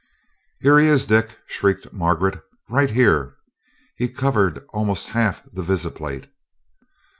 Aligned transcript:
"Here 0.61 0.79
he 0.79 0.87
is, 0.87 1.05
Dick!" 1.05 1.37
shrieked 1.45 1.93
Margaret. 1.93 2.41
"Right 2.71 2.89
here 2.89 3.35
he 3.95 4.07
covered 4.07 4.65
almost 4.69 5.09
half 5.09 5.43
the 5.53 5.61
visiplate!" 5.61 6.25